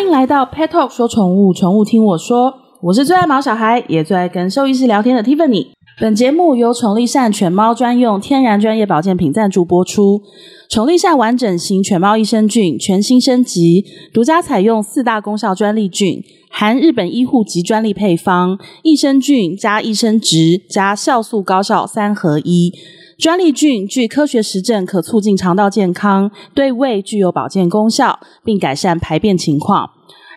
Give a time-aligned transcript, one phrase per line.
[0.00, 2.54] 欢迎来到 Pet Talk 说宠物，宠物听我说。
[2.80, 5.66] 我是最爱毛小孩，也最爱跟兽医师聊天的 Tiffany。
[6.00, 10.22] 本节目由宠立善犬猫专用天然专业保健品赞助播出。
[10.70, 13.84] 宠立善完整型犬猫益生菌全新升级，
[14.14, 22.72] 独家采用四大功效专利菌，含日本医护级专利配方，益生菌加益生值加酵素高效三合一。
[23.18, 29.90] 专利菌据科学实证，可促进肠道健康，对胃具有保健功效，并改善排便情况。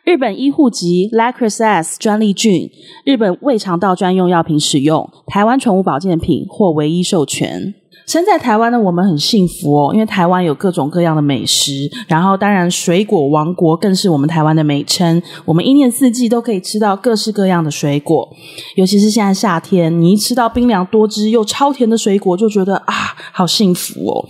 [0.04, 2.70] 日本医护级 Lacris 专利菌，
[3.06, 7.74] 日本胃肠道专用药品使用，台湾宠物保健品或唯一授权。
[8.06, 15.22] 身在台湾的我们很幸福哦，因为台湾有各种各样的美食，然后当然水果王国更是我们台湾的美称。
[15.46, 18.30] 我们一年四季都可以吃到各式各样的水果，
[18.76, 22.94] 尤其是现在夏天，你一吃到冰凉多汁又超甜的水果，就觉得啊，
[23.32, 24.28] 好幸福哦。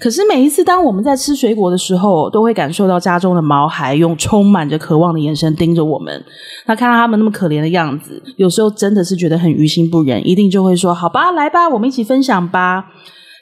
[0.00, 6.24] 可是每一次当我们在吃水果的时候，都会感受到家中的毛孩用充满着渴望的眼神盯着我们。
[6.66, 12.86] 那看到他们那么可怜的样子，有时候真的是觉得很于心不忍，一定就会说：“好吧，来吧，我们一起分享吧。”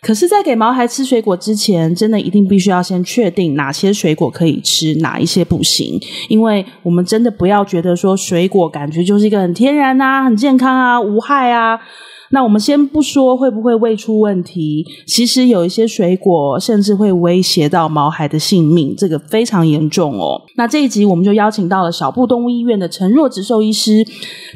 [0.02, 5.98] 可是，在给毛孩吃水果之前，真的一定必须要先确定哪些水果可以吃，哪一些不行。
[6.28, 11.80] 因为我们真的不要觉得说水果感觉就是一个很天然啊、很健康啊、无害啊。
[12.30, 20.42] 那我们先不说会不会胃出问题，其实有一些水果甚至会威胁到毛孩的性命，这个非常严重哦。
[20.56, 24.04] 那这一集我们就邀请到了小布动物医院的陈若植兽医师。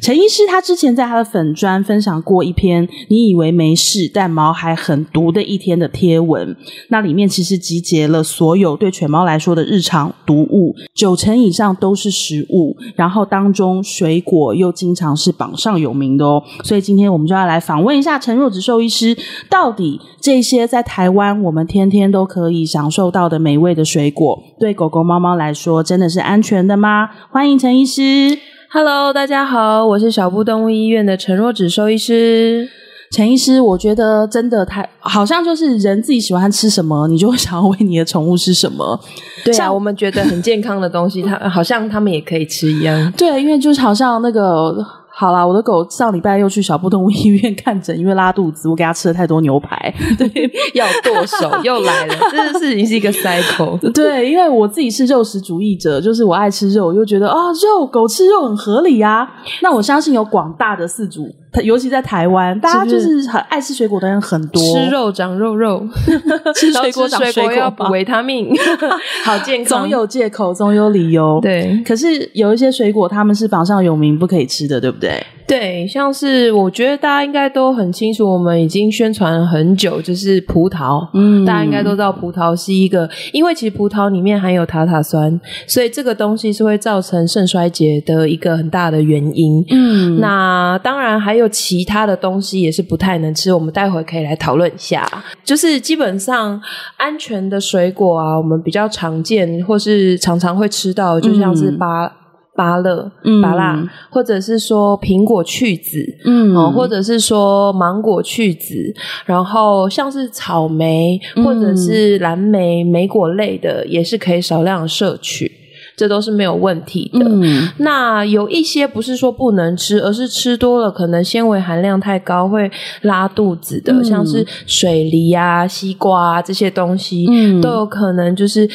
[0.03, 6.57] 陈医师他之前在他的粉专分享过一篇“你以为没事，但毛孩很毒的一天”的贴文，
[6.89, 16.43] 那里面其实集结了所有对犬猫来说的日常毒物，九成以上都是食物，然后当中水果又经常是榜上有名的哦。
[16.65, 17.59] 所以今天我们就要来。
[17.61, 19.16] 访问一下陈若芷兽医师，
[19.48, 27.10] 到底这些在台湾我们天天都可以享受到的美味的水果，对狗狗、猫猫来说真的是安全的吗？
[27.31, 28.38] 欢迎陈医师。
[28.72, 32.69] Hello，大家好，我是小布动物医院的陈若芷兽医师。
[33.12, 39.00] 陈医师，我觉得真的太好像就是人自己喜欢吃什么，你就会想要喂你的宠物吃什么。
[39.44, 43.12] 对啊，我们觉得很健康的东西，它好像他们也可以吃一样。
[43.16, 45.00] 对，因为就是好像那个。
[45.20, 53.78] 好啦，我的狗上礼拜又去小布动物医院看诊，因为拉肚子，我给它吃了太多牛排， 对，要剁手 又来了，这件事情是一个 cycle。
[53.92, 59.28] 对，因为我自己是肉食主义者，就是我爱吃肉，我又觉得啊、哦，肉狗吃肉很合理啊。
[59.60, 61.28] 那我相信有广大的饲主。
[61.62, 65.87] 尤其在台湾，大家就是很爱吃水果的人很多，吃肉长肉肉，
[66.55, 68.55] 吃水果长水果要补维他命，
[69.25, 69.81] 好健康。
[69.81, 71.41] 总有借口，总有理由。
[71.43, 75.25] 对，可是有一些水果，他们是榜上有名，不可以吃的，对不对？
[75.50, 81.05] 对，像是我觉得大家应该都很清楚，我们已经宣传了很久，就是葡萄。
[81.12, 89.65] 嗯，大家应该都知道，葡萄是一个，因为其实葡萄里面含有塔塔酸，所以这个东西是会造成肾衰竭的一个很大的原因。
[89.71, 95.05] 嗯，那当然还有其他的东西也是不太能吃，我们待会可以来讨论一下。
[95.43, 96.62] 就是基本上
[96.97, 102.05] 安全的水果啊，我们比较常见或是常常会吃到，就像是芭。
[102.06, 102.12] 嗯
[102.56, 103.11] 芭乐、
[103.43, 108.93] 芭乐，或者是说苹果去籽，嗯，哦，或者是说芒果去籽，
[109.25, 115.50] 然后像是草莓或者是蓝莓、莓果类的，也是可以少量摄取，
[115.97, 117.25] 这都是没有问题的。
[117.25, 122.71] 嗯，那有一些不是说不能吃，而是吃多了可能纤维含量太高会
[123.03, 128.69] 拉肚子的，嗯，像是水梨啊、西瓜啊这些东西，嗯，都有可能就是。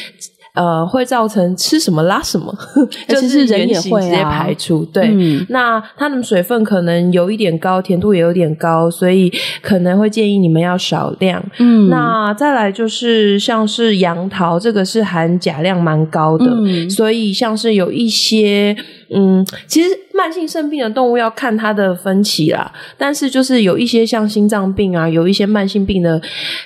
[0.56, 2.54] 呃，会造成吃什么拉什么，
[3.08, 4.82] 就是人也会直接排出。
[4.82, 11.44] 啊、对，嗯、那它的水分可能有一点高，甜度也有点高，所以可能会建议你们要少量。
[11.60, 18.76] 嗯，那再来就是像是杨桃，这个是含钾量蛮高的，嗯、所以像是有一些。
[19.14, 26.20] 嗯，其实慢性肾病的动物要看它的分歧啦，但是就是有一些像心脏病啊，有一些慢性病的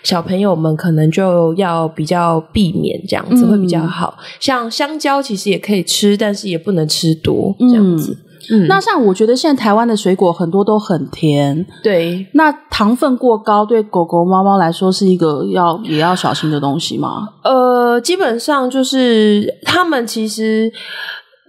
[0.03, 4.15] 小朋友们，可能就要比较避免这样子会比较好。
[4.19, 8.17] 嗯、像香蕉其实也可以吃，但是也不能吃多这样子。
[8.51, 17.29] 嗯，那像我觉得现在台湾的水果很多都很甜，对，那糖分过高对狗狗、猫猫来说是一个要也要小心的东西吗？
[17.43, 20.71] 呃，基本上就是他们其实。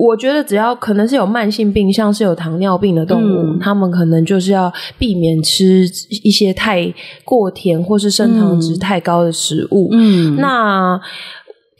[0.03, 5.87] 我觉得只要可能是有慢性病，像是有糖尿病的动物，他、嗯、们可能就是要避免吃
[6.25, 6.91] 一些太
[7.23, 9.91] 过甜或是升糖值太高的食物。
[9.93, 10.99] 嗯，那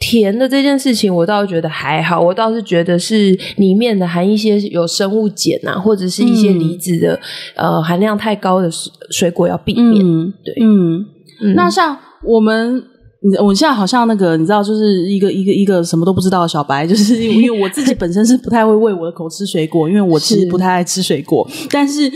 [0.01, 7.13] 甜的这件事情，我倒觉得还好，我倒是觉得是里面的含一些有生物碱啊，或者是一些离子的、
[7.55, 10.03] 嗯、呃含量太高的水水果要避免。
[10.03, 11.05] 嗯、对，嗯，
[11.43, 12.83] 嗯那像我们。
[13.23, 22.11] 你我现在好像那个，你知道，就是一个一个一个什么都不知道的小白，就是因为我自己本身是不太会喂我的狗吃水果，因为我其实不太爱吃水果，但是。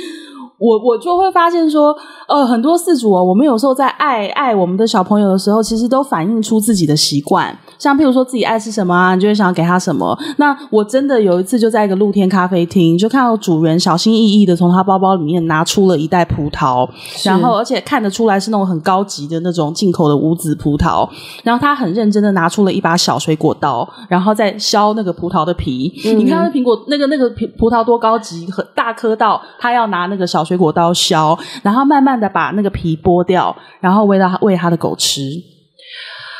[0.58, 1.96] 我我就会发现说，
[2.28, 7.58] 呃，很多饲主哦，我们有时候在爱爱我们的小朋友的时候，其实都反映出自己的习惯。
[7.78, 10.18] 像譬如说自己爱吃什么啊，你就会想要给他什么。
[10.38, 16.88] 那我真的有一次就在一个露天咖啡厅，就看到主人小心翼翼的从他包包里面拿出了一袋葡萄，
[17.26, 21.06] 然后而且看得出来是那种很高级的那种进口的无籽葡萄。
[21.44, 25.92] 然后他很认真的拿出了一把小水果刀，然后再削那个葡萄的皮。
[26.06, 30.45] 嗯、你看那苹果那个那个葡萄多高级，很大颗到他要拿那个小。
[30.46, 35.55] 水果刀削，然后慢慢的把那个皮剥掉，然后喂到喂它的狗吃。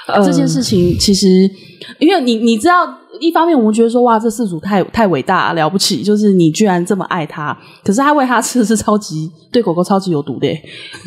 [0.08, 1.50] 呃，这件事情其实，
[2.00, 2.88] 因为你你知道，
[3.20, 10.48] 一方面我们觉得说，哇，这四主太太伟大了不起，就是你居然这么爱他，可是他喂他吃的是超级对狗狗超级有毒的。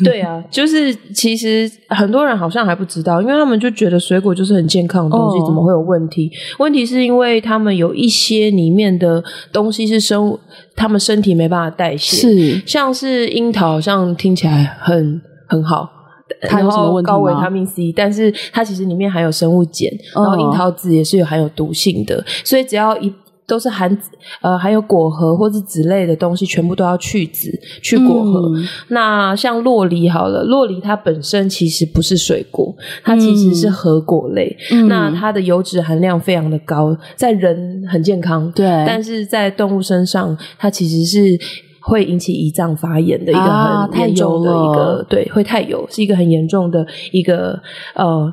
[0.03, 6.29] 对啊，就是其实很多人好像还不知道，因为他们就觉得水果就是很健康的东西，哦、怎么会有问题？
[6.57, 9.23] 问题是因为他们有一些里面的
[9.53, 10.37] 东西是生物，
[10.75, 15.98] 他们身体没办法代谢，是像是樱桃，好像听起来很很好。
[16.41, 17.07] 它有什么问题？
[17.07, 23.11] 高维他命 C，但是它其实里面含有生物碱，然后樱桃籽也是有含有毒性的，所以只要一
[23.47, 23.97] 都是含
[24.41, 28.49] 呃含有果核或是籽类的东西，全部都要去籽去果核。
[28.55, 41.39] 嗯、那像洛梨好了，洛梨它本身其实不是水果，它其实是核果类，嗯、那它的油脂含量非常的高，在人很健康，对，但是在动物身上，它其实是。
[41.81, 47.59] 会引起胰脏发炎的一个很严重的一个，啊、对，会太油，是一个很严重的一个
[47.95, 48.31] 呃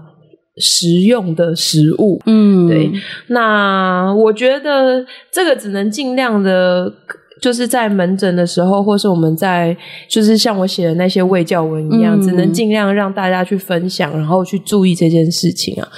[0.58, 2.20] 食用的食物。
[2.26, 2.90] 嗯，对。
[3.28, 6.92] 那我觉得这个只能尽量的，
[7.40, 9.76] 就是在门诊的时候，或是我们在，
[10.08, 15.88] 就是像我写的那些卫教文一样，嗯、只能尽量让大家去分享，然后去注意这件事情啊。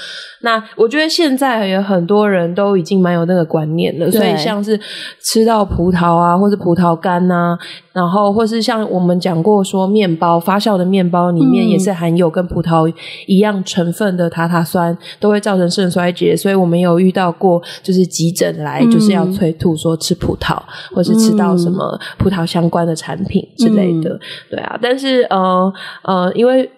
[0.41, 4.79] 那我觉得现在有很多人都已经蛮有那个观念了，所以像是
[5.21, 7.59] 吃到葡萄啊，或是葡萄干啊，
[7.93, 12.93] 然后或是像我们讲过说，面包发酵的面包里面也是含有跟葡萄
[13.27, 16.37] 一样成分的塔塔酸，嗯、都会造成肾衰竭。
[16.37, 24.11] 所以我们有遇到过，就是急诊来就是要催吐，说吃葡萄，嗯、或是吃到什么葡萄相关的产品之类的。
[24.11, 24.21] 嗯、
[24.51, 25.73] 对啊，但是呃
[26.03, 26.71] 呃，因为。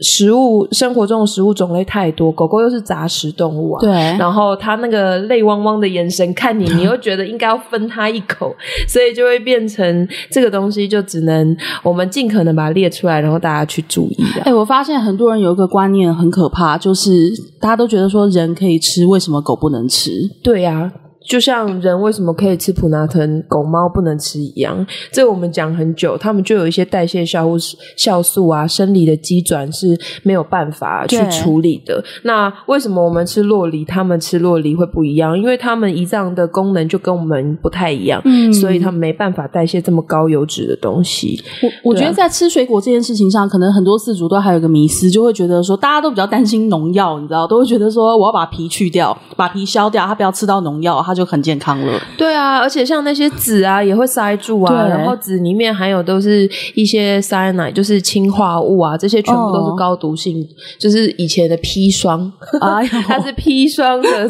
[0.00, 3.80] 食物生活中的食物种类太多，狗狗又是杂食动物啊。
[3.80, 3.90] 对。
[4.18, 8.54] 然后它那个泪汪汪的眼神看你，你又觉得应该要分它一口，
[8.88, 14.24] 所以就会变成这个东西就只能我们尽可能把它列出来，然后大家去注意。
[14.40, 17.30] 哎、欸，我发现很多人有一个观念很可怕，就是
[17.60, 20.10] 大家都觉得说人可以吃，为什么狗不能吃？
[20.42, 20.92] 对呀、啊。
[21.24, 32.02] 就像人为什么可以吃普拿疼，狗猫不能吃一样，这个我们讲很久，他们就有一些代谢酵素、酵素啊，生理的机转是没有办法去处理的。
[32.22, 35.38] 那为什么我们吃洛梨，他们吃洛梨会不一样？
[35.38, 41.42] 因为他们胰脏的功能就跟我们不太一样，嗯，所以他们没办法代谢这么高油脂的东西。
[41.62, 52.00] 我我觉得在吃水果这件事情上，可能很多饲主都还有个迷思，就会觉得说，大家都比较担心农药，你知道，都会觉得说，我要把皮去掉，把皮削掉，他不要吃到农药，他就很健康了。
[52.18, 54.88] 对啊，而且像那些籽啊，也会塞住啊。
[54.88, 60.46] 然后籽里面含有都是一些 cyanide，就是氰化物啊，这些全部都是高毒性，哦、
[60.78, 64.28] 就是以前的砒霜，哎、 它是砒霜的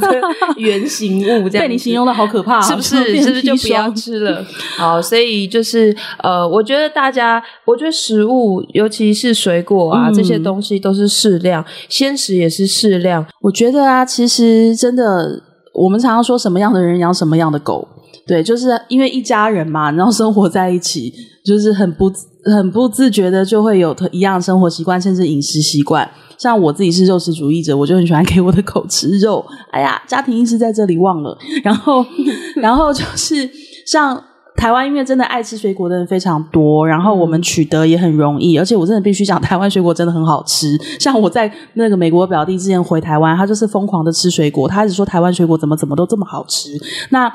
[0.56, 1.48] 原型物。
[1.48, 2.96] 这样被你形容的好可怕，是不是？
[3.22, 4.44] 是不是就不要吃了？
[4.76, 13.24] 好，所以就是呃，我觉得大家，我觉得食物，尤其是水果啊，嗯、这些东西都是适量，鲜食也是适量。
[13.40, 15.43] 我觉得啊，其实真的。
[15.74, 17.86] 我们常常说什么样的人养什么样的狗，
[18.26, 21.12] 对，就是因为一家人嘛， 然后生活在一起，
[21.44, 22.10] 就是很不
[22.44, 26.08] 很不自觉的就会有一样生活习惯，甚至饮食习惯。
[26.38, 29.44] 像我自己是肉食主义者，我就很喜欢给我的狗吃肉。
[29.70, 32.04] 哎呀，家庭意识在这里忘了，然后
[32.56, 33.50] 然后就是
[33.86, 34.22] 像。
[34.56, 40.78] 台湾因为真的爱吃水果的人非常多，然后我们取得也很容易，而且我真的必须讲，台湾水果真的很好吃。
[40.98, 46.70] 像我在那个美国表弟之前回台湾，他就是疯狂的吃水果，他一直说台湾水果怎么怎么都这么好吃。
[47.10, 47.30] 那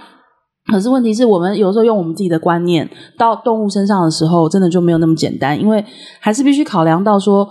[0.72, 5.84] 可是问题是我们有时候用我们自己的观念到动物身上的时候，真的就没有那么简单，因为
[6.20, 7.48] 还是必须考量到说。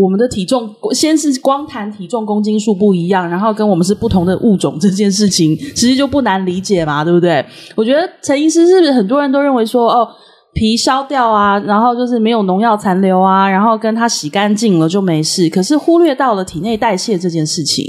[0.00, 7.44] 我们的体重，先是光谈体重公斤数不一样，然后跟我们是不同的物种这件事情，其实就不难理解嘛，对不对？
[7.74, 10.08] 我觉得陈医师是不是很多人都认为说，哦，
[10.54, 17.84] 皮削掉啊，然后就是没有农药残留啊，然后跟它洗干净了就没事，可是忽略到了体内代谢这件事情。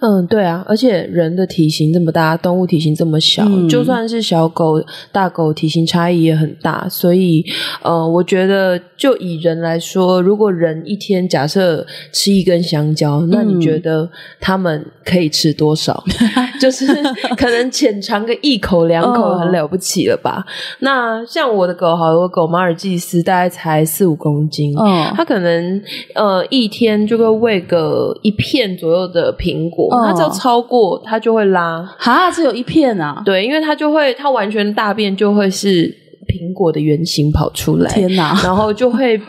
[0.00, 6.88] 嗯，对啊，而且人的体型这么大，动物体型这么小，嗯、就算是小狗、大狗，体型差异也很大。
[6.88, 7.44] 所以，
[7.82, 16.02] 呃，我觉得就以人来说，如果人一天假设吃一根香蕉，那你觉得他们可以吃多少？
[16.06, 16.86] 嗯、 就是
[17.36, 20.44] 可能浅尝个一口两口，很了不起了吧？
[20.46, 20.50] 哦、
[20.80, 25.82] 那像我的狗，好，我狗马尔济斯大概才四五公斤，哦，它可能
[26.14, 29.88] 呃一天就会喂个一片左右的苹果。
[30.04, 31.82] 它只要超过，它就会拉。
[31.98, 33.22] 哈，只有一片啊？
[33.24, 35.86] 对，因为它就会，它完全大便就会是
[36.28, 37.90] 苹果的原型跑出来。
[37.90, 38.38] 天哪！
[38.44, 39.20] 然后就会。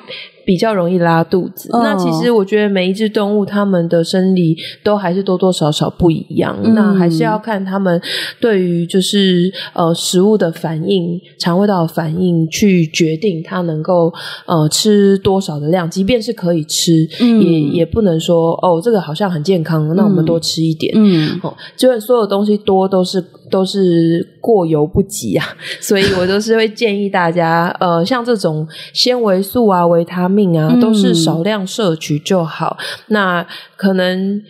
[0.51, 1.69] 比较容易拉肚子。
[1.71, 1.81] Oh.
[1.81, 6.57] 那其实我觉得每一只动物它们的生理都还是多多少少不一样。
[6.61, 8.01] 嗯、那还是要看它们
[8.41, 14.13] 对于就是呃食物的反应、肠胃道的反应去决定它能够
[14.45, 15.89] 呃吃多少的量。
[15.89, 20.91] 即便是可以吃，嗯、也也不能说哦这个好像很健康，那我们多吃一点。
[20.97, 25.45] 嗯，哦，就是所有东西多都是都是过犹不及啊。
[25.79, 30.40] 所以我都是会建议大家呃像这种纤维素啊、维他命。
[30.41, 32.77] 命啊，都是少量摄取就好。
[32.79, 34.41] 嗯、那可能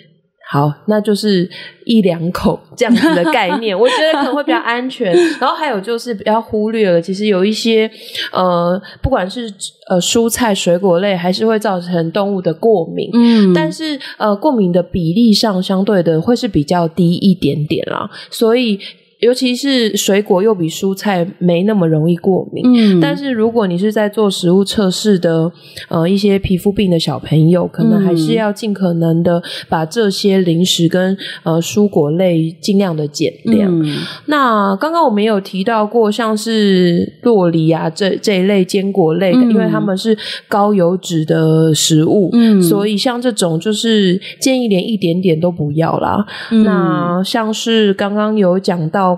[0.49, 1.49] 好，那就是
[1.85, 5.13] 一两口这样子的概念， 我觉得可能会比较安全。
[5.39, 7.89] 然后还有就是不要忽略了，其实有一些
[8.31, 9.51] 呃，不管是
[9.89, 13.09] 呃蔬菜水果类，还是会造成动物的过敏。
[13.13, 18.79] 嗯，但是呃，过敏的比例上相对的会是比较低一点点啦，所以。
[19.21, 25.51] 尤其是水果又比蔬菜没那么容易过敏，嗯，但是如果你是在做食物测试的，
[25.89, 33.71] 呃，一些皮肤病的小朋友，可能还是要尽可能的把这些零食跟呃蔬果类尽量的减量。
[33.71, 46.25] 嗯，那刚刚我们有提到过，像是洛梨啊这这一类坚果类的，嗯，因为他们是高油脂的食物，嗯，所以像这种就是建议连一点点都不要啦。
[46.49, 49.10] 嗯，那像是刚刚有讲到。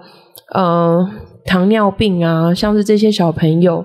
[0.54, 1.10] 呃，
[1.46, 3.84] 糖尿病啊，像是这些小朋友，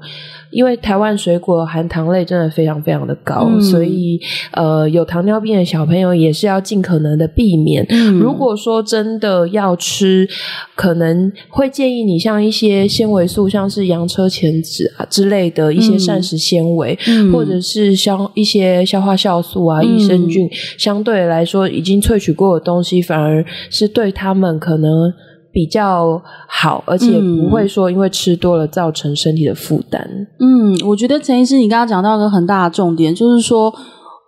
[0.50, 4.21] 因为台湾水果含糖类真的非常非常的高，嗯、所以
[4.53, 7.87] 呃，有糖尿病的小朋友也是要尽可能的避免。
[7.88, 10.29] 嗯、如果说真的要吃，
[10.77, 25.12] 可能会建议你像一些纤维素，像是洋车前子啊之类的一些膳食纤维，嗯、或者是像一些消化酵素啊、益生菌，嗯、相对来说已经萃取过的东西，反而是对他们可能。
[25.59, 30.09] 比较好，而且不会说因为吃多了造成身体的负担。
[30.38, 33.75] 嗯，我觉得陈医师，你刚刚讲到一个很大的重点，就是说，哦、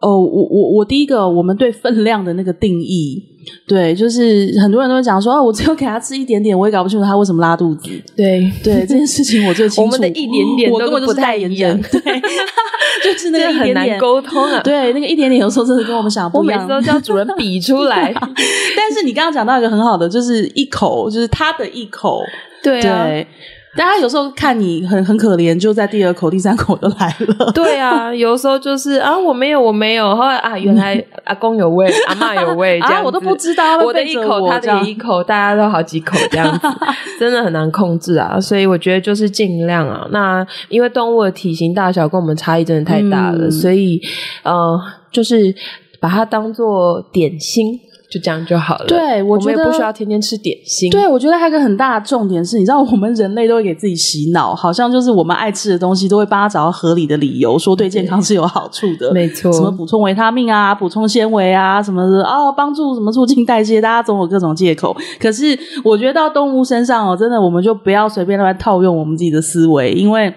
[0.00, 3.26] 呃，我我我第一个，我们对分量的那个定义。
[3.66, 7.90] 对，就是很多人都会讲说，啊，我只有给他吃一点点，我也搞不清楚他为什么拉肚子。
[8.14, 9.82] 对对，这件事情我最清楚。
[9.82, 11.80] 我们的一点点都不太一样。
[11.80, 12.00] 对，
[13.02, 14.60] 就是那个一点点很难沟通啊。
[14.62, 16.60] 对，那个一点点有时候真的跟我们想不一样。
[16.60, 18.12] 我每次都叫主人比出来。
[18.76, 22.20] 但是你刚刚讲到一个很好的，就是一口，就是他的一口。
[22.62, 23.06] 对啊。
[23.06, 23.26] 对
[23.78, 27.52] 大家有时候看你很很可怜，就在第二口、第三口就来了。
[27.52, 30.14] 对啊，有时候就是啊，我没有，我没有。
[30.16, 33.78] 后来啊，原来 阿公有喂，阿嬷有喂， 这样啊，我都不知道。
[33.78, 36.68] 我，我的一口，他的一口，大家都好几口这样子，
[37.20, 38.40] 真的很难控制啊。
[38.40, 40.04] 所以我觉得就是尽量啊。
[40.10, 44.00] 那因为动物的体型大小跟我们差异真的太大了，嗯、所以
[44.42, 44.76] 呃，
[45.12, 45.54] 就是
[46.00, 47.78] 把它当做点心。
[48.10, 48.86] 就这样就好了。
[48.86, 50.90] 对，我觉得我不需要天天吃点心。
[50.90, 59.14] 对，我觉得还有一个很大的重点是，你知道，我们人类都会给自己洗脑，好像就是我们爱吃的东西，都会帮他找到合理的理由，说对健康是有好处的。
[59.14, 64.96] 没错，什么补充维他命啊，补充纤维啊，什么的哦，帮助什么促进代谢，大家总有各种借口。
[65.20, 70.34] 可是我觉得到动物身上哦，真的我们就不要随便乱套用我们自己的思维，因为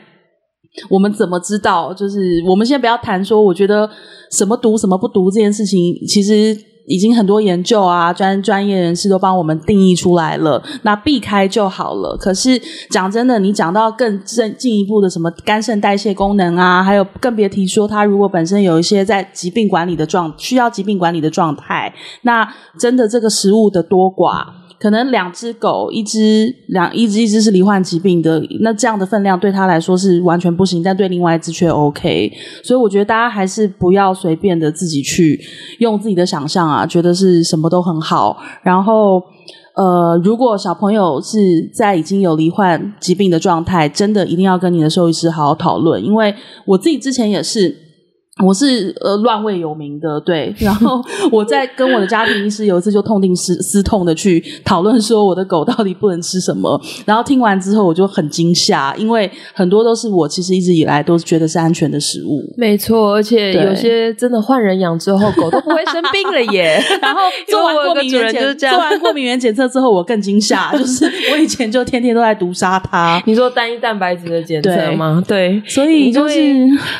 [0.91, 1.91] 我们怎么知道？
[1.91, 3.89] 就是我们先不要谈说，我觉得
[4.29, 6.55] 什么毒什么不毒这件事情，其实。
[6.85, 12.17] 已经很多研究啊，专专业人士都帮我们定义出来了，那避开就好了。
[12.17, 12.59] 可是
[12.89, 22.47] 讲真的，你讲到更进进一步的什么肝肾代谢功能啊，还有更别提说它如果本身有一些在疾病管理的状需要疾病管理的状态，那
[22.77, 24.45] 真的这个食物的多寡。
[24.83, 32.29] 可能两只狗，一只两一只一只是罹患疾病的，那这样的分量对他来说是完全不行，但对另外一只却 OK。
[32.61, 35.39] 所以我觉得大家还是不要随便的自己去
[35.79, 38.35] 用自己的想象啊，觉得是什么都很好。
[38.61, 39.23] 然后，
[39.77, 46.35] 呃，如果小朋友是在已经有罹患疾病的状态，真的一定要跟你的兽医师好好讨论，因为
[46.65, 47.82] 我自己之前也是。
[48.41, 50.53] 我是呃乱喂有名的，对。
[50.57, 50.99] 然后
[51.31, 56.81] 我在跟我的家庭医师有一次就痛定思思痛的去讨论说我的狗到底不能吃什么。
[57.05, 62.43] 然后听完之后我就很惊吓，因为很多都是我其实一直以来都觉得是安全的食物。
[62.57, 66.81] 没错，而且有些真的换人养之后，狗都不会生病了耶。
[66.99, 73.21] 然后 做完过敏原检，做完过敏原检测之后，我更惊吓，就是我以前就天天都在毒杀它。
[73.27, 75.23] 你说单一蛋白质的检测吗？
[75.27, 76.39] 对，对所以就是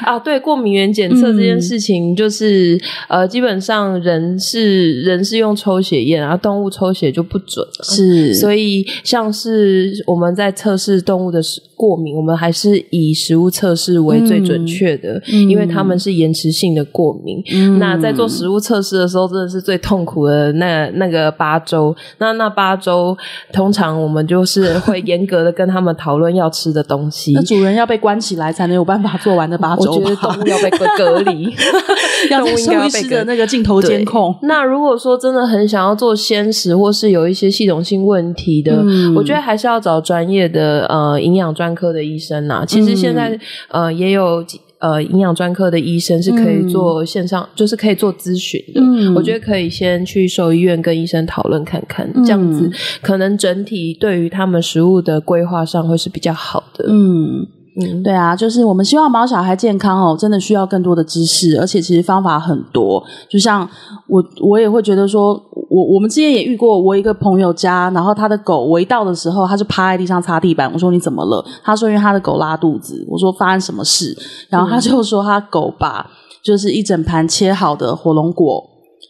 [0.04, 1.23] 啊，对过敏原检测。
[1.32, 2.75] 这件事情就是，
[3.08, 7.84] 嗯、呃，基本上人是人是用抽血验，然后动物抽血就不准了。
[7.84, 11.42] 是，所以像是我们在测试动物的
[11.75, 17.42] 过敏，我们还是以食物测试为最准确的，嗯、因为他们是延迟性的过敏。
[17.53, 21.96] 嗯、那在做食物测试的时候，真的是最痛苦的那那个八周。
[22.20, 23.18] 那那八周，
[23.51, 27.34] 通常我们就是会 严格的跟他们讨论要吃的东西。
[27.34, 29.92] 那主人要被关起来才能有办法做完的八周。
[29.92, 31.50] 我觉得动物要被隔隔离，
[32.32, 34.36] 要在兽医师的那个镜头监控。
[34.43, 42.63] 那如果说真的很想要做鲜食，或是有一些系统性问题的，嗯、我觉得还是要找专业的呃营养专科的医生呐。
[42.67, 43.29] 其实现在、
[43.70, 44.43] 嗯、呃也有
[44.79, 48.82] 呃营养专科的医生是可以做线上，嗯、就是可以做咨询的。
[48.82, 52.70] 嗯、我觉得可以先去兽医院跟医生讨论看看，嗯、这样子
[53.01, 56.86] 可能整体对于他们食物的规划上会是比较好的。
[56.89, 57.48] 嗯。
[57.75, 63.03] 嗯，对啊，就是我们希望毛小孩健康哦，真的需要更多的知识，而且其实方法很多。
[63.27, 63.68] 就像
[64.08, 65.34] 我，我也会觉得说，
[65.72, 70.72] 我我们之前也遇过，我一个朋友家，然后他的狗，我一到的时候，他就趴在地上擦地板。
[70.72, 71.44] 我说你怎么了？
[71.63, 73.03] 他说因为他的狗拉肚子。
[73.10, 74.15] 我说发生什么事？
[74.50, 76.06] 然后他就说他狗把
[76.44, 78.63] 就是一整盘切好的火龙果，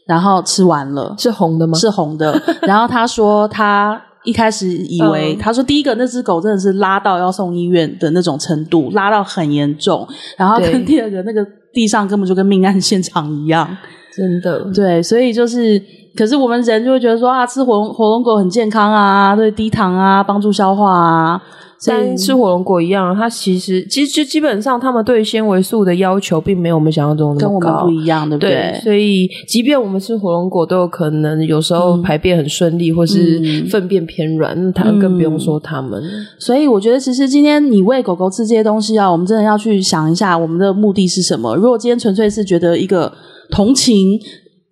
[0.08, 1.78] 然后吃完了，是红的吗？
[1.78, 2.42] 是红的。
[2.62, 4.02] 然后他说他。
[4.24, 10.08] 一开始以为，他说第一个那只狗真的是拉到要送医院的那种程度，拉到很严重。
[10.38, 13.78] 然后跟第二个那个地上根本就跟命案现场一样，
[14.16, 14.60] 真的。
[14.74, 15.82] 对，所以就是，
[16.16, 21.42] 可是我们人就会觉得说啊，吃火龙火龙果很健康啊，对，低糖啊，帮助消化啊。
[21.86, 28.52] 跟吃火龙果一样，它其实其实就基本上，他们对纤维素的要求并没有我们想象中那么高，跟我们不一样，对不对？
[28.52, 36.02] 对，所以，即便我们吃火龙果，都有可能有时候排便很顺利，嗯、或是粪便偏软，那他、嗯、更不用说他们。
[36.40, 41.54] 所以，我觉得其实今天你喂狗狗吃这些东西啊，我们真的要去想一下，我们的目的是什么？
[41.54, 43.12] 如果今天纯粹是觉得一个
[43.50, 44.18] 同情。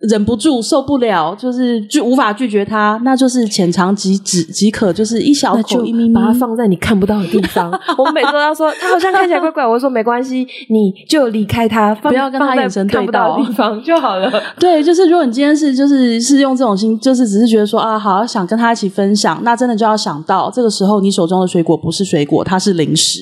[0.08, 7.70] 忍不住受不了，就是就无法拒绝他，那就是浅尝即止即可，就是一小口一咪咪，把它放在你看不到的地方。
[7.96, 14.28] 我们每次都要说，他好像看起来怪怪，我说没关系，你就离开他，不要跟他眼神对到的地方就好了。
[14.58, 23.20] 对，就是如果你今天是就是是用这种心，就是只是觉得说啊，好想跟他一起分享，那真的就要想到这个时候，你手中的水果不是水果，它是零食，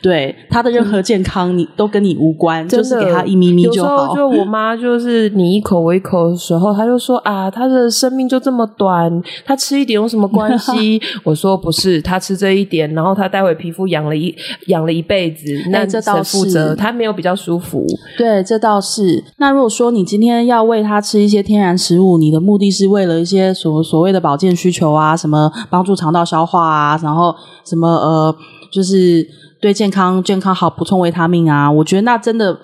[0.00, 3.90] 对它的任何健康你都跟你无关，就是给他一咪咪就好。
[3.90, 6.21] 有时候就我妈就是你一口我一口。
[6.30, 11.00] 的时候，他就说啊，他的生命就这么短，他吃一点有什么关系？
[11.24, 14.34] 我说不是，他吃这一点，然后他待会皮肤养了一
[14.66, 17.86] 养了一辈子，那、欸、这倒是负责，他没有比较舒服。
[18.16, 19.24] 对，这倒是。
[19.38, 28.36] 那如果说你今天要喂他吃一些天然食物，你的目的是为了一些所所谓的保健需求啊，什么帮助肠道消化啊，然后什么呃，
[28.72, 29.26] 就是
[29.60, 32.58] 对健康健康好，补充维他命啊，我觉得那真的。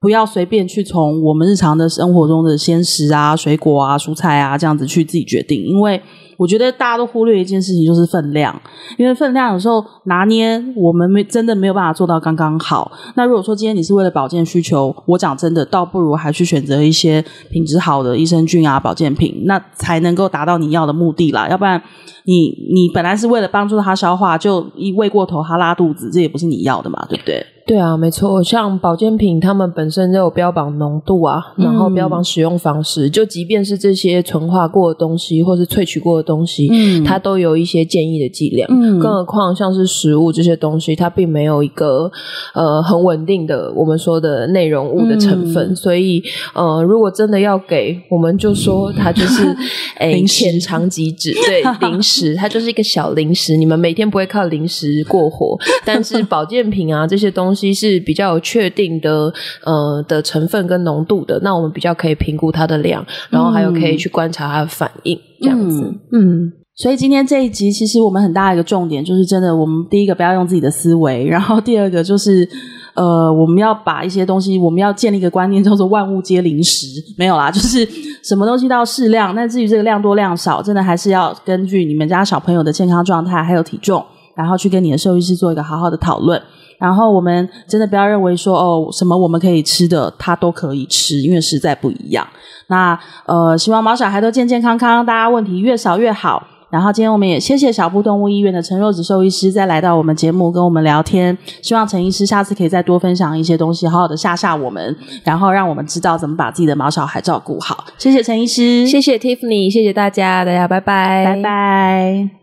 [0.00, 6.00] 不要随便去从我们日常的生活中的鲜食啊、水果啊、蔬菜啊这样子去自己决定，因为
[6.38, 8.58] 我觉得大家都忽略一件事情，就是分量。
[8.96, 12.90] 因为分量有时候拿捏，我们没真的没有办法做到刚刚好。
[13.16, 21.48] 那如果说今天你是为了保健需求，我讲真的，倒不如还去选择一些品质好的益生菌啊、保健品，那才能够达到你要的目的啦。
[21.48, 21.82] 要不然
[22.24, 27.44] 你，你你本来是为了帮助它消化，就一喂过头，它拉肚子，这也不是你要的嘛，对不对？
[27.66, 38.68] 对啊，没错，像保健品，他们本身就有标榜浓度啊，然后标榜使用方式，嗯、就即便是这些纯化过的东西，或是萃取过的东西，嗯，它都有一些建议的剂量。
[38.70, 42.10] 嗯，更何况像是食物这些东西，它并没有一个
[42.52, 46.22] 呃很稳定的我们说的内容物的成分，嗯、所以
[46.54, 49.42] 呃，如果真的要给，我们就说它就是
[49.98, 57.78] 哎浅尝即止，对， 零食，它就是一个小零食，你们每天不会靠零食过活， 但是保健品啊这些东西。
[57.78, 59.32] 是比较有确定的
[59.64, 65.94] 呃的成分跟浓度的，那我们比较可以评估它的量，然后还有可以去观察它的反应，嗯、这样子。
[66.10, 72.48] 嗯，嗯所以今天这一集其实我们很大一个重点就是，真的，我们第一个不要用自己的思维，然后第二个就是
[72.94, 77.84] 呃，我们要把一些东西，我们要建立一个观念，叫做万物皆零食，没有啦，就是
[78.22, 79.34] 什么东西都要适量。
[79.34, 84.04] 那至于这个量多量少，真的还是要根据你们家小朋友的健康状态还有体重，
[84.36, 86.40] 然后去跟你的兽医师做一个好好的讨论。
[86.78, 92.26] 然后我们真的不要认为说哦，什么我们可以吃的，它都可以吃，因为实在不一样。
[92.68, 96.46] 那呃，希望毛小孩都健健康康，大家问题越少越好。
[96.70, 101.36] 然后今天我们也谢谢小布动物医院的陈若子兽医师再来到我们节目跟我们聊天。
[101.62, 107.86] 希望陈医师下次可以再多分享一些东西，好好的吓吓我们，然后让我们知道怎么把自己的毛小孩照顾好。
[107.96, 112.30] 谢谢陈医师，谢谢 Tiffany，谢谢大家，大家拜拜，拜拜。